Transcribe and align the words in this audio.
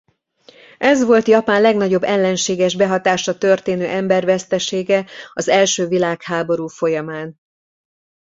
Ez 0.77 1.03
volt 1.03 1.27
Japán 1.27 1.61
legnagyobb 1.61 2.03
ellenséges 2.03 2.75
behatásra 2.75 3.37
történő 3.37 3.85
embervesztesége 3.85 5.05
az 5.33 5.47
első 5.49 5.87
világháború 5.87 6.67
folyamán. 6.67 7.37